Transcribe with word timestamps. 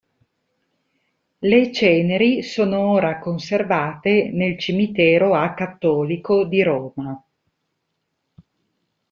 Le 1.37 1.71
ceneri 1.71 2.41
sono 2.41 2.79
ora 2.89 3.19
conservate 3.19 4.31
nel 4.33 4.57
cimitero 4.57 5.35
acattolico 5.35 6.43
di 6.43 6.63
Roma. 6.63 7.23